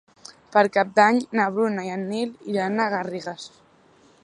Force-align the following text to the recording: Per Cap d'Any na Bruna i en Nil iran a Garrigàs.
Per 0.53 0.61
Cap 0.77 0.93
d'Any 0.99 1.19
na 1.39 1.45
Bruna 1.57 1.85
i 1.89 1.93
en 1.97 2.07
Nil 2.13 2.33
iran 2.55 2.79
a 2.87 2.91
Garrigàs. 2.97 3.49